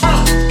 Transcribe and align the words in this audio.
dance 0.00 0.40
for 0.40 0.47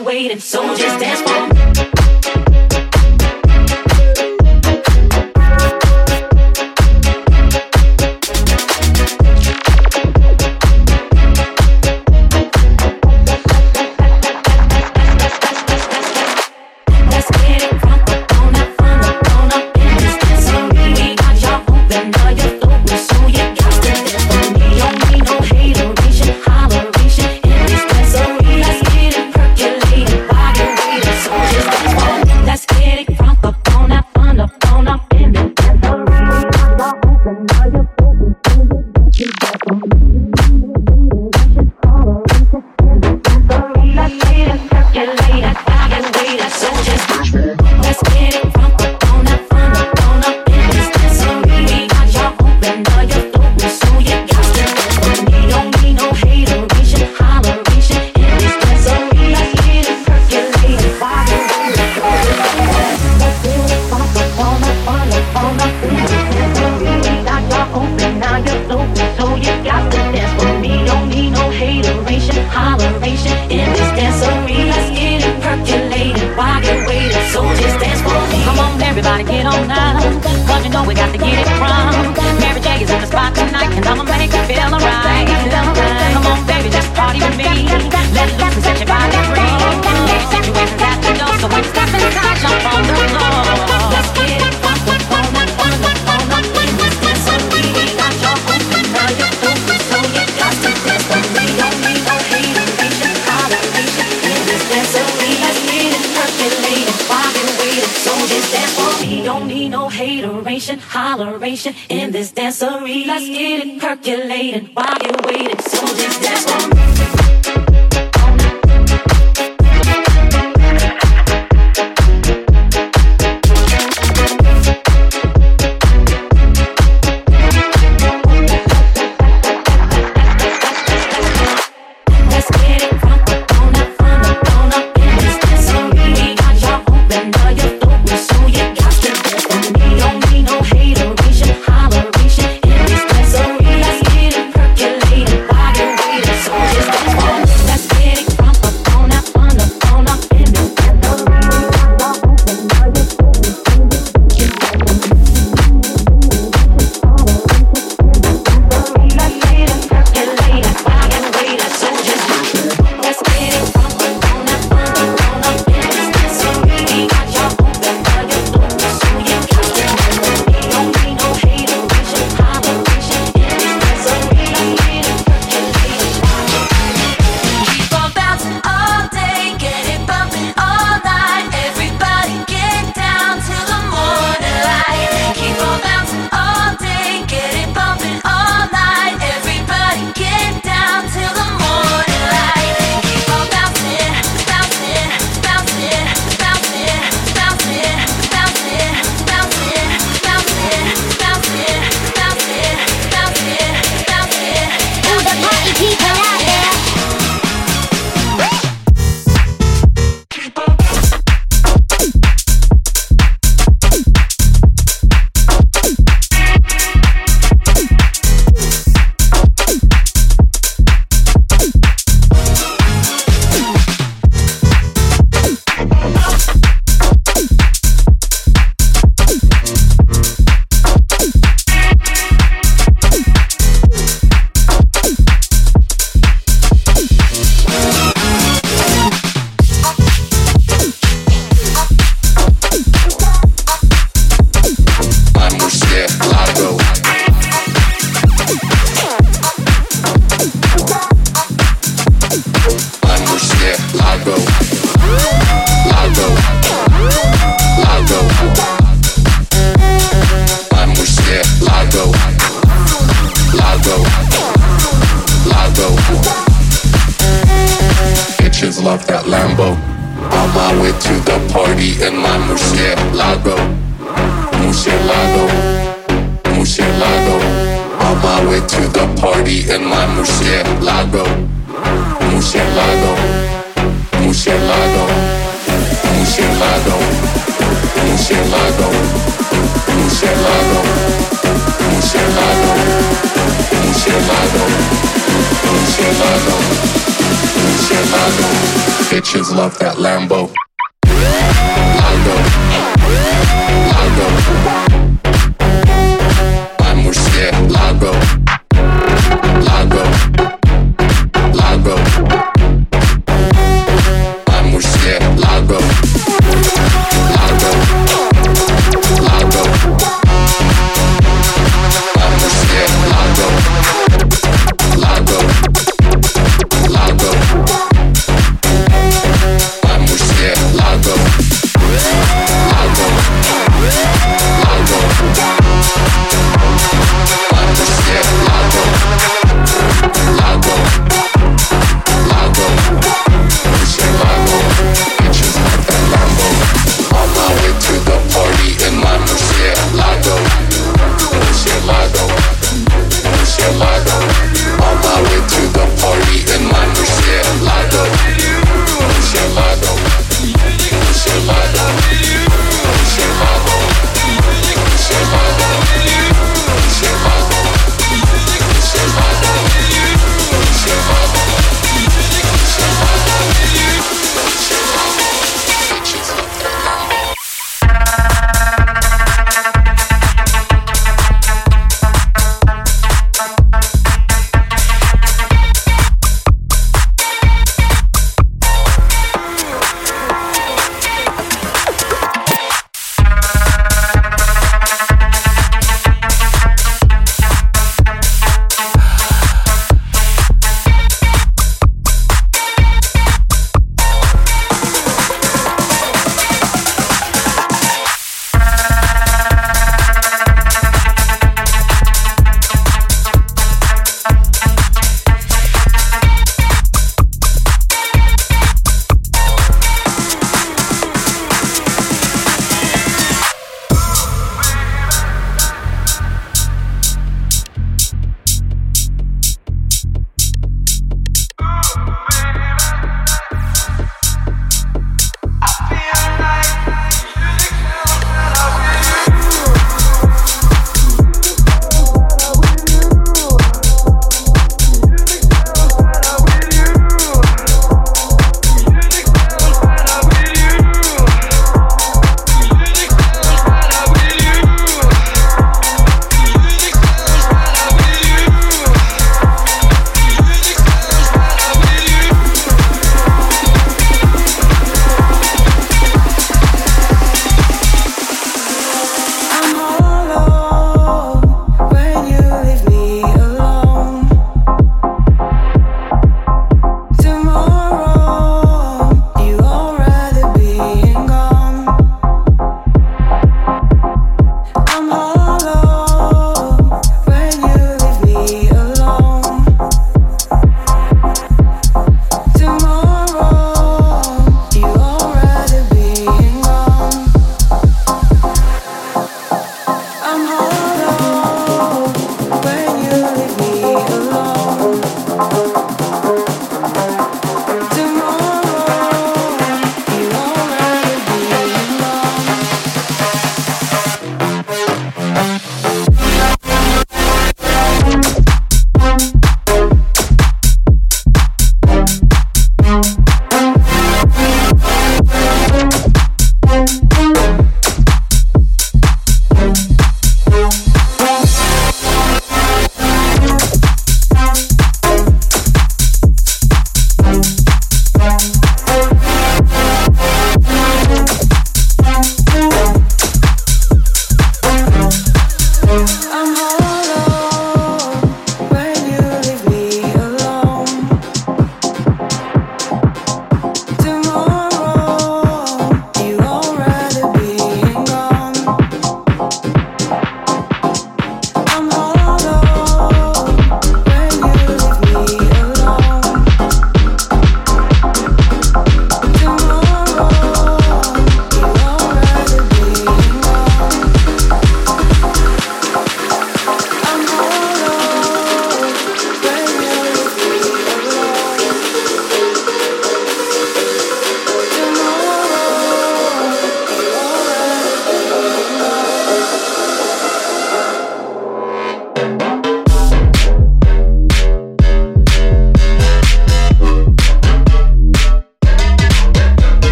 murciélago, 0.00 0.62
murciélago, 0.62 2.01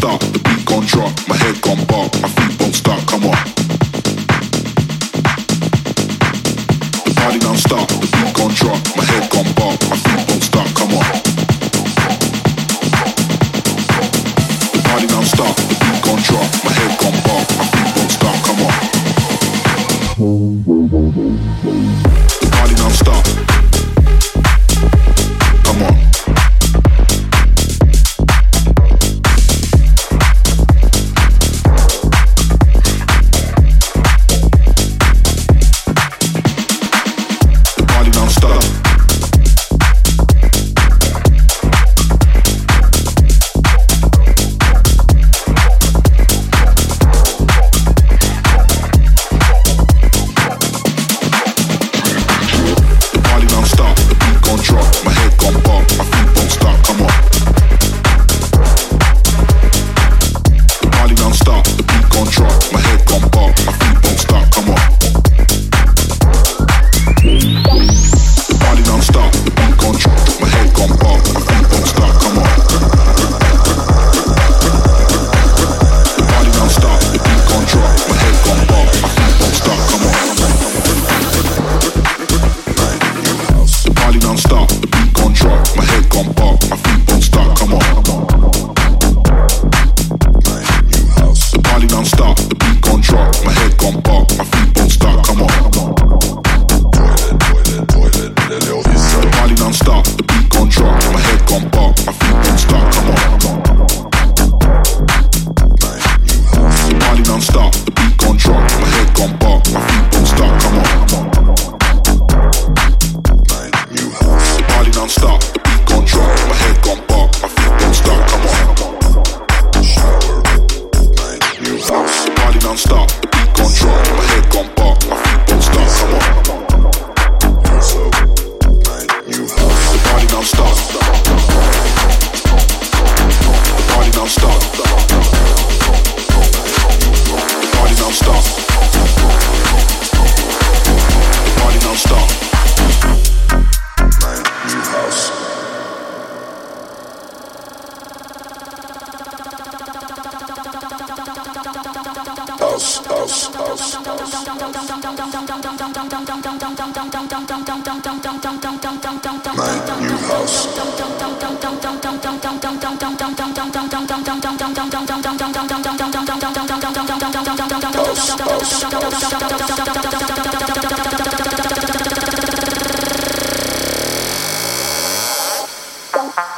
start, 0.00 0.20
the 0.32 0.38
beat 0.38 0.64
gon' 0.64 0.86
drop, 0.86 1.12
my 1.28 1.36
head 1.36 1.60
gon' 1.60 1.84
bob, 1.84 2.10
my 2.22 2.28
feet 2.28 2.58
won't 2.58 2.74
stop, 2.74 3.04
come 3.06 3.24
on. 3.24 3.36
The 7.04 7.12
party 7.20 7.38
now 7.44 7.54
stop, 7.54 7.86
the 7.88 8.08
beat 8.08 8.32
gon' 8.32 8.54
drop, 8.60 8.80
my 8.96 9.04
head 9.04 9.28
gon' 9.28 9.52
bob, 9.60 9.76
my 9.90 9.96
feet 10.00 10.24
won't 10.28 10.42
stop, 10.42 10.68
come 10.78 10.92
on. 10.96 11.04
The 14.72 14.80
party 14.88 15.06
now 15.12 15.22
stop, 15.32 15.54
the 15.68 15.76
beat 15.82 16.00
gon' 16.00 16.20
drop, 16.28 16.48
my 16.64 16.72
head 16.80 16.92
gon' 17.02 17.18
bob, 17.28 17.44
my 17.60 17.64
feet 17.72 17.90
won't 17.96 18.12
stop, 18.16 18.38
come 18.46 18.60
on. 21.84 21.89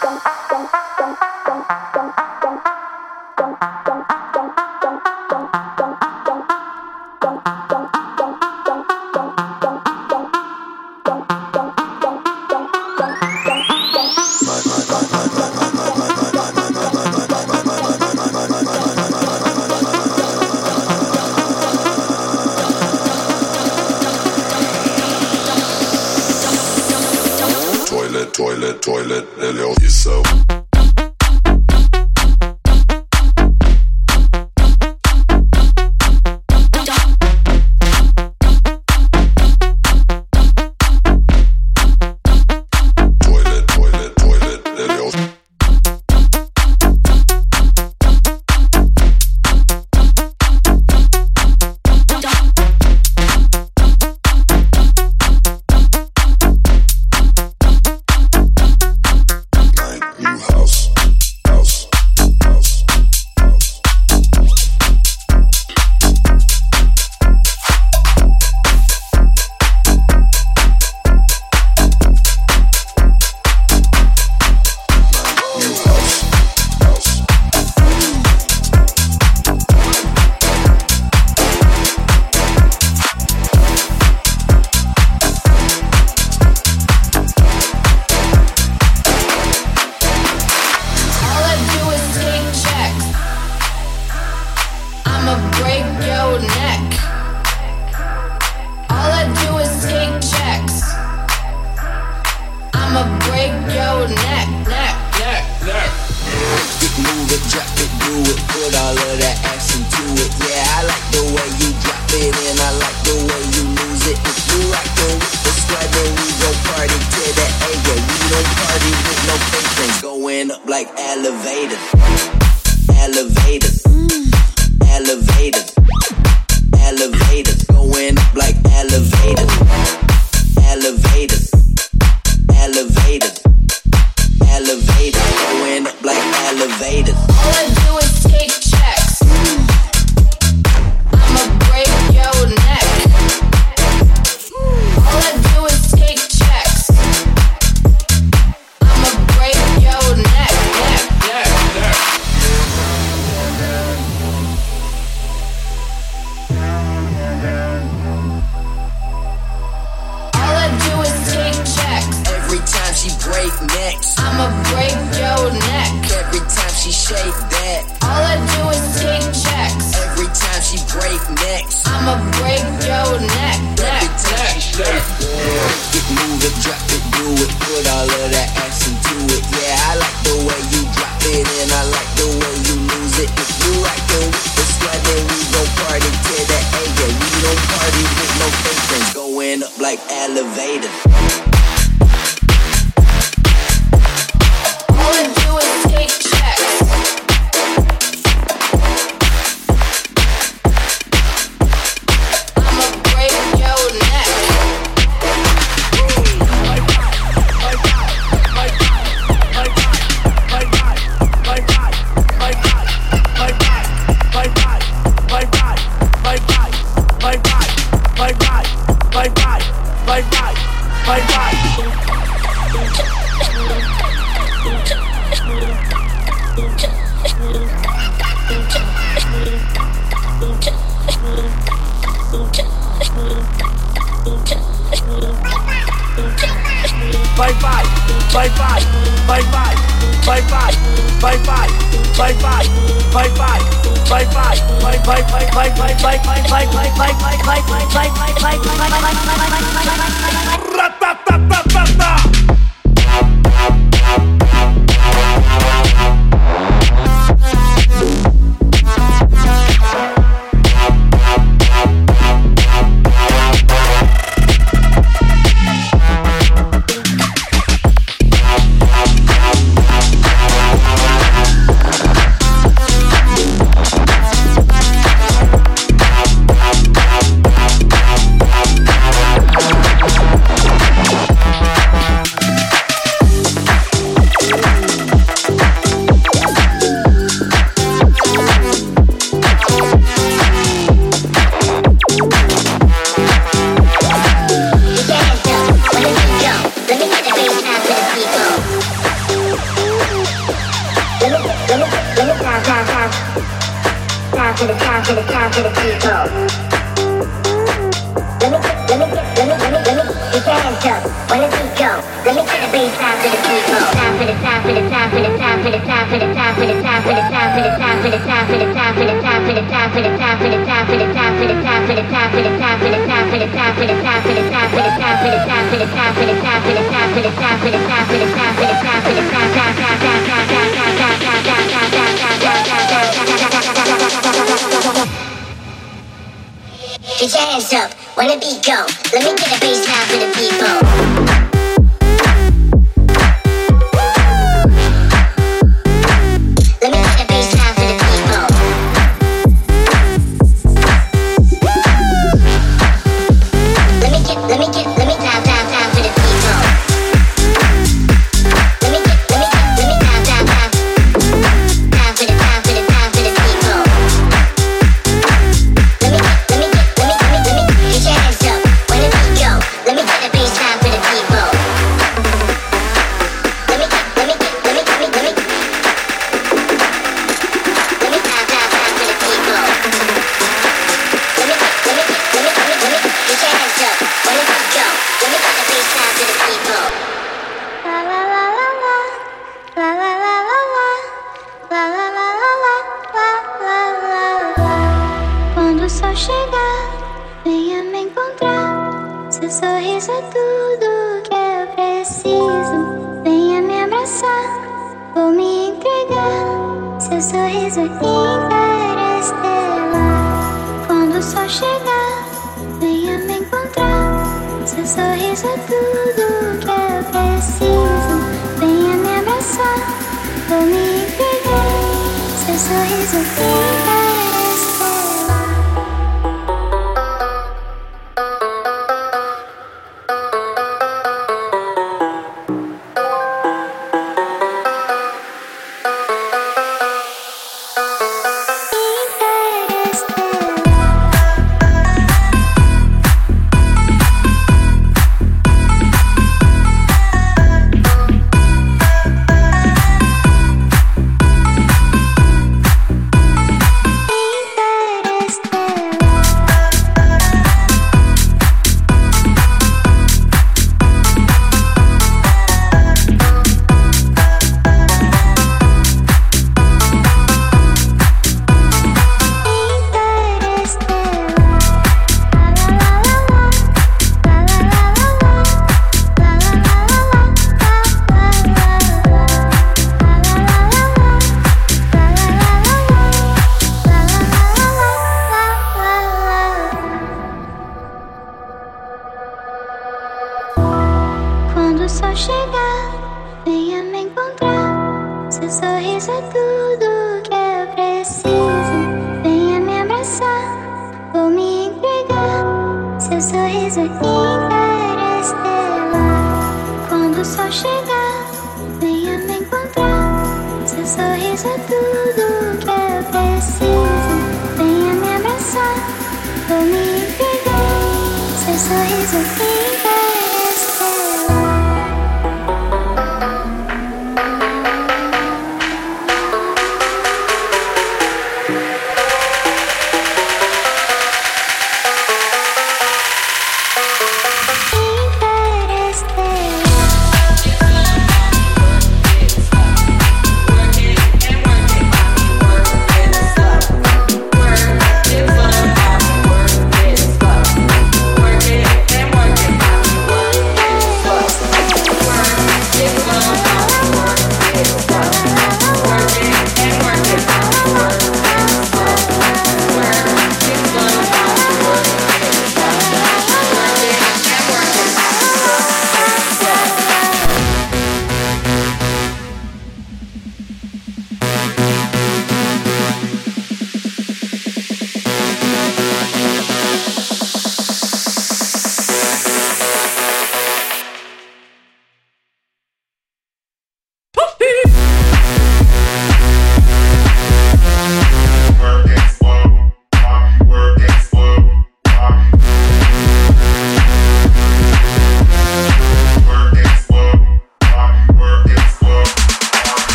Some 0.00 0.29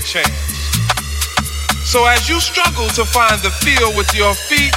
a 0.00 0.02
chance. 0.02 0.28
So 1.84 2.06
as 2.06 2.28
you 2.28 2.40
struggle 2.40 2.88
to 2.88 3.04
find 3.04 3.40
the 3.42 3.50
feel 3.50 3.94
with 3.96 4.14
your 4.14 4.34
feet, 4.34 4.72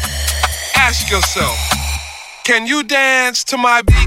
ask 0.75 1.09
yourself, 1.09 1.57
can 2.43 2.67
you 2.67 2.83
dance 2.83 3.43
to 3.45 3.57
my 3.57 3.81
beat? 3.83 4.02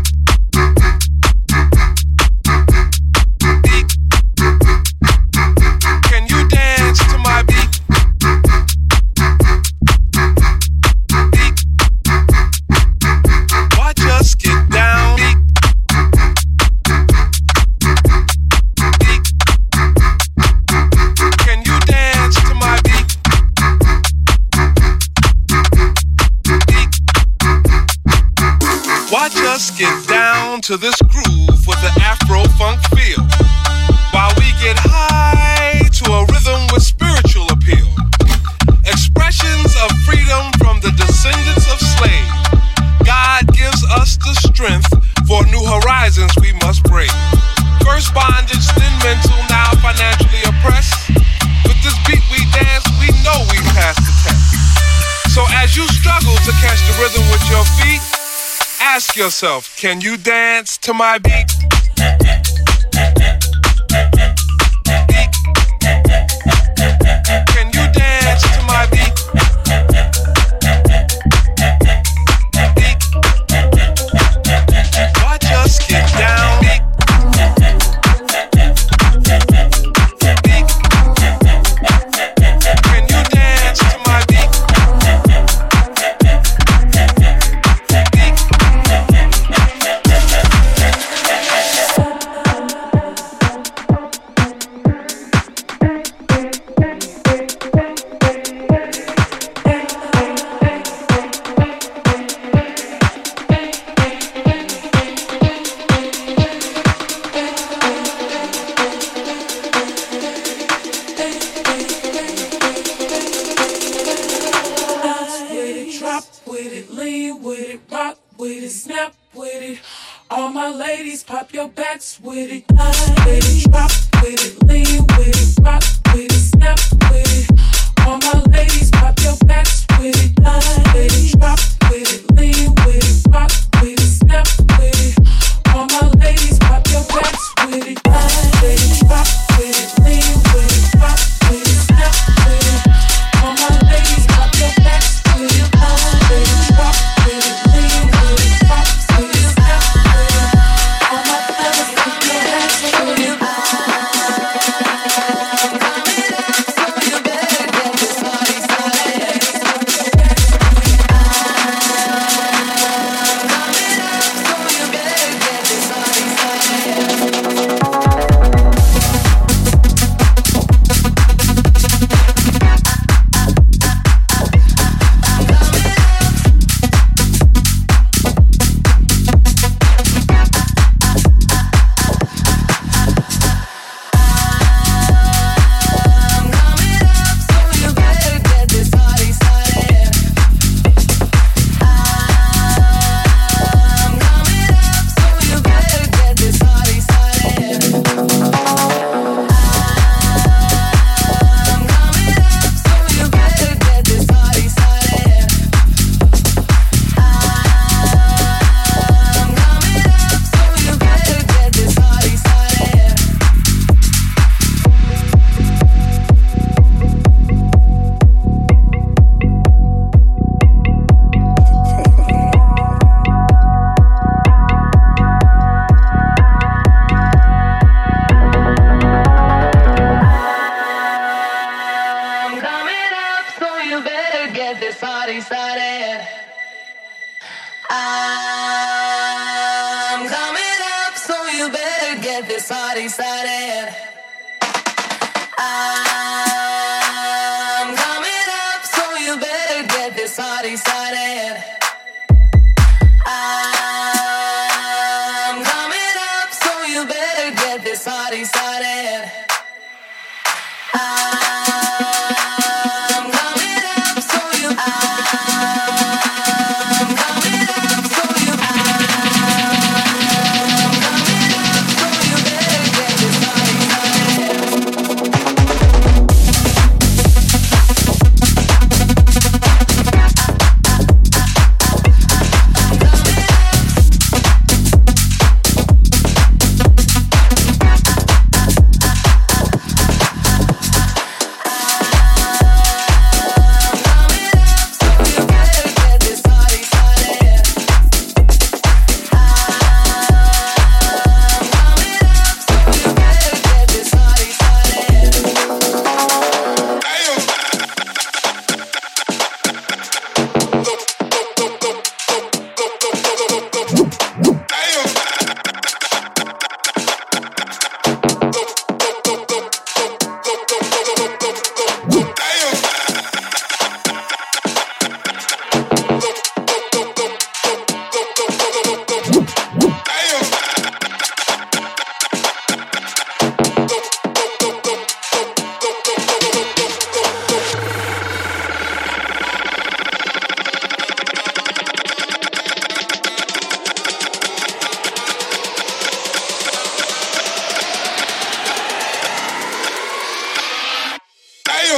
to 30.67 30.77
this 30.77 31.01
yourself, 59.27 59.77
can 59.77 60.01
you 60.01 60.17
dance 60.17 60.79
to 60.79 60.95
my 60.95 61.19
beat? 61.19 61.66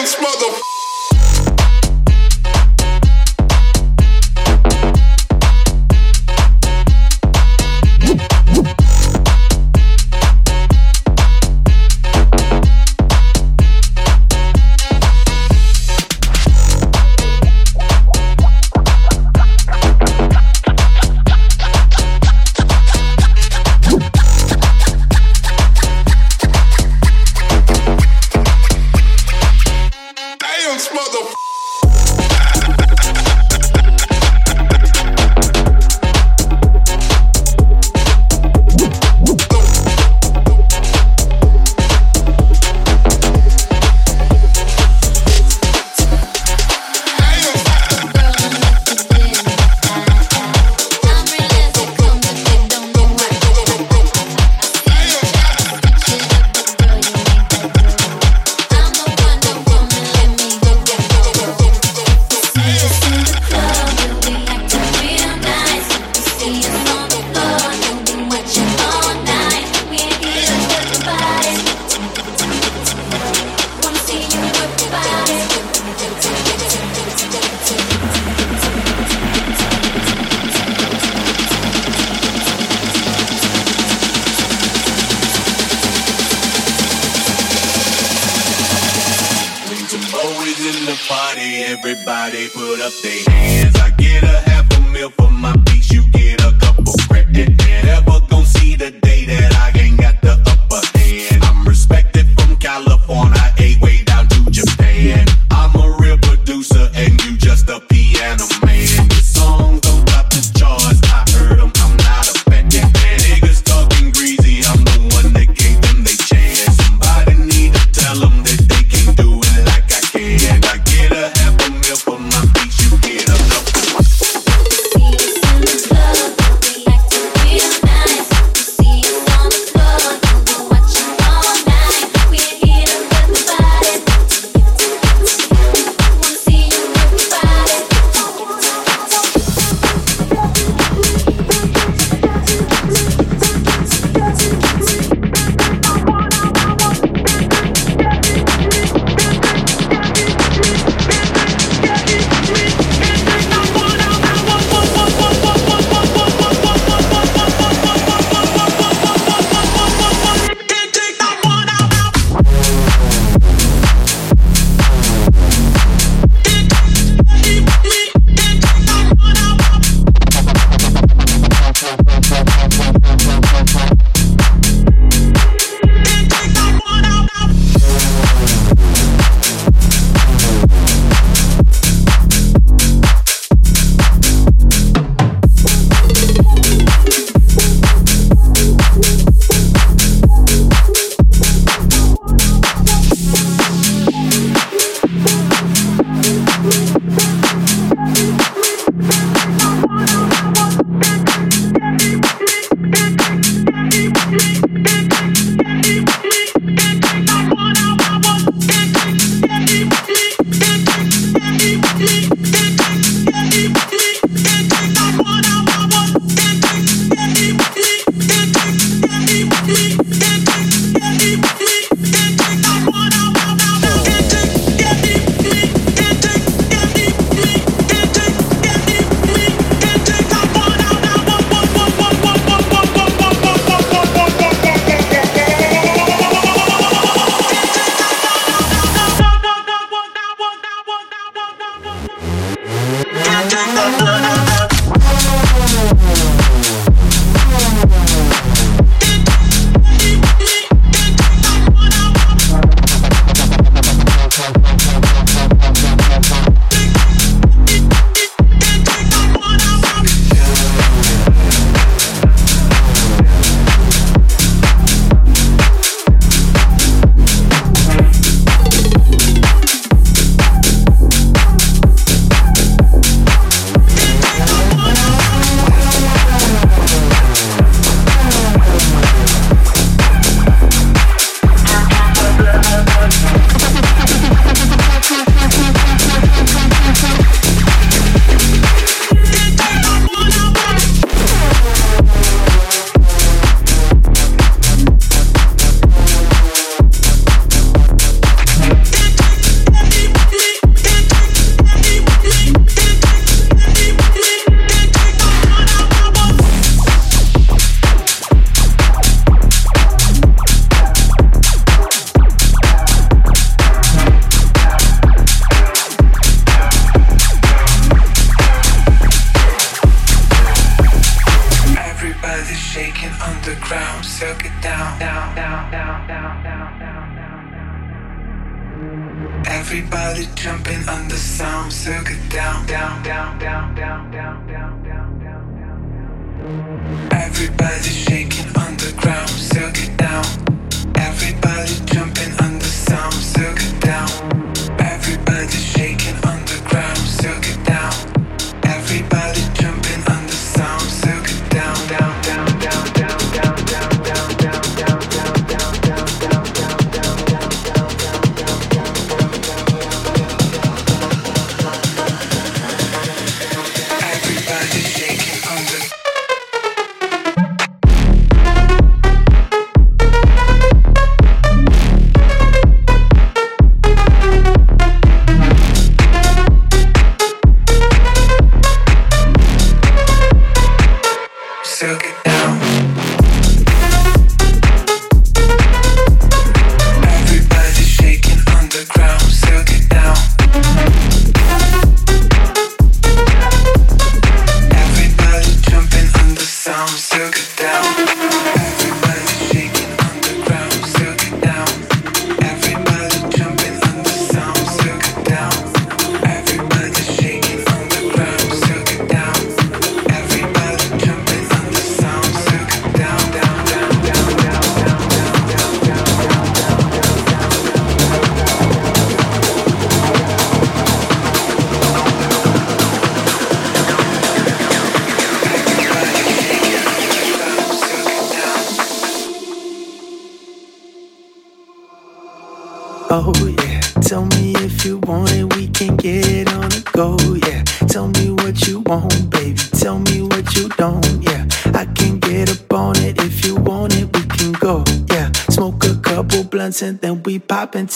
Dance, 0.09 0.23
mother. 0.23 0.88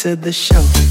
to 0.03 0.17
the 0.17 0.33
show. 0.33 0.82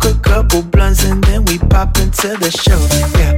smoke 0.00 0.16
a 0.16 0.20
couple 0.20 0.62
blunts 0.62 1.04
and 1.04 1.22
then 1.24 1.44
we 1.46 1.58
pop 1.58 1.96
into 1.98 2.28
the 2.28 2.50
show. 2.50 3.18
Yeah. 3.18 3.37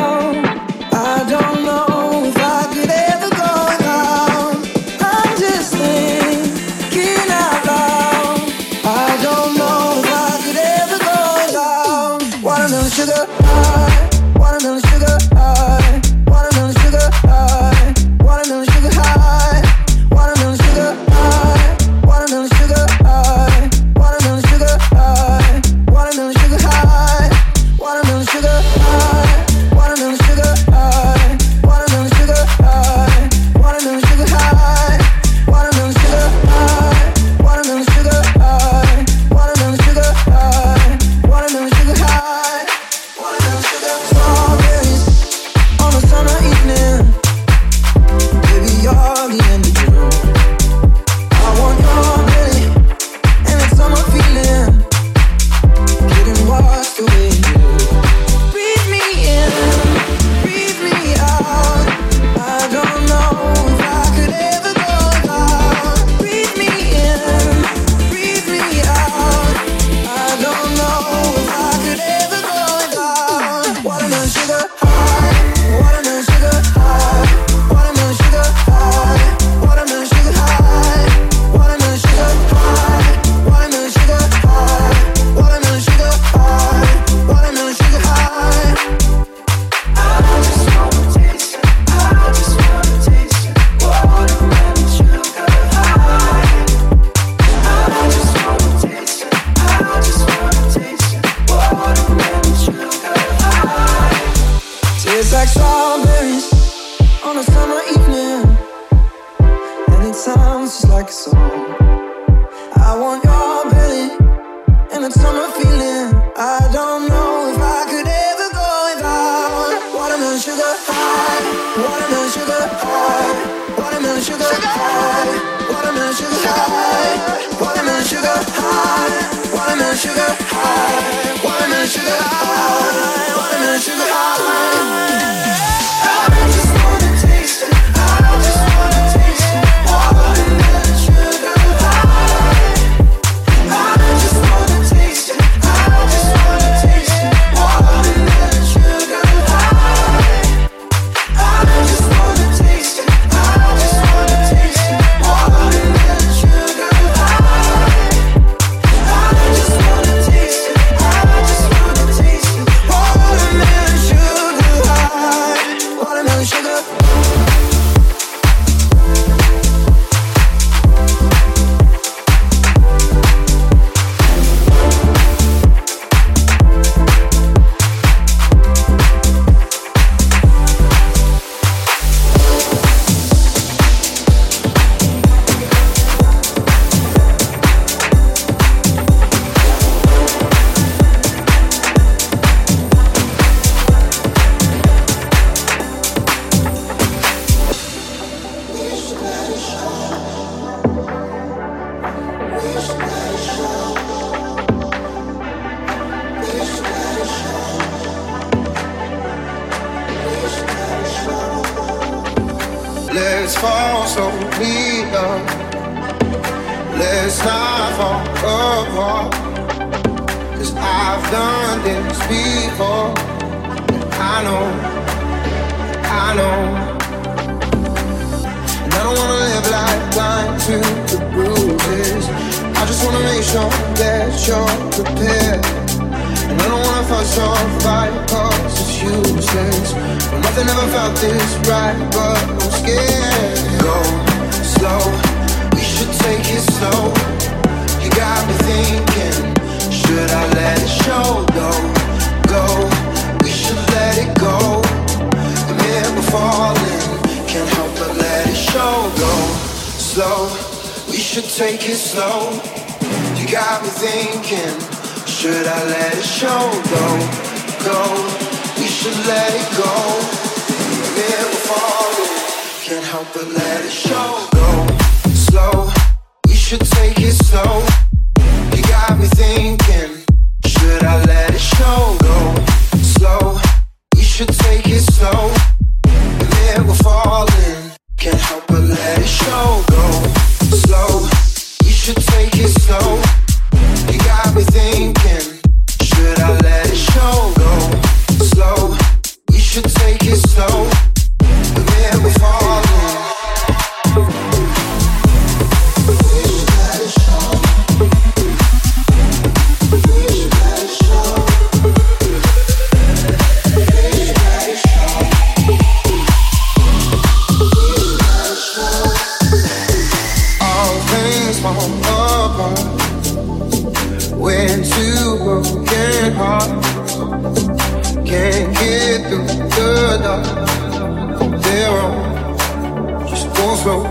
slow. 333.81 334.03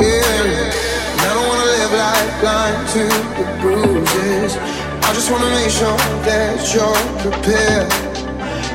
Yeah, 0.00 0.24
and 1.12 1.20
I 1.20 1.34
don't 1.34 1.46
wanna 1.46 1.68
live 1.76 1.92
life 1.92 2.32
blind 2.40 2.78
to 2.94 3.04
the 3.36 3.44
bruises. 3.60 4.56
I 5.06 5.12
just 5.12 5.30
wanna 5.30 5.50
make 5.50 5.68
sure 5.68 5.96
that 6.24 6.56
you're 6.72 7.02
prepared. 7.20 7.92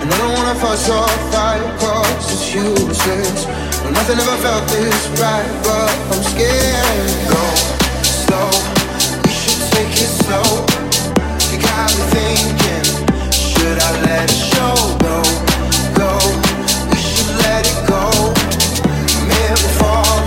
And 0.01 0.07
I 0.13 0.17
don't 0.21 0.33
wanna 0.37 0.55
fuss 0.61 0.87
or 0.87 1.07
fight, 1.33 1.63
cause 1.81 2.29
it's 2.33 2.53
useless. 2.53 3.45
Well, 3.81 3.93
nothing 3.97 4.19
ever 4.21 4.37
felt 4.45 4.65
this 4.69 5.01
right, 5.17 5.49
but 5.65 5.91
I'm 6.13 6.21
scared. 6.29 7.09
Go 7.33 7.43
slow, 8.05 8.49
you 9.25 9.33
should 9.33 9.61
take 9.73 9.93
it 10.05 10.13
slow. 10.21 10.49
You 11.49 11.57
got 11.57 11.89
me 11.97 12.03
thinking, 12.13 12.85
should 13.33 13.77
I 13.81 13.91
let 14.05 14.29
it 14.29 14.41
show? 14.53 14.75
Go, 15.05 15.17
go, 15.97 16.11
you 16.93 16.99
should 17.01 17.31
let 17.41 17.65
it 17.65 17.79
go 17.89 18.40
fall 19.81 20.20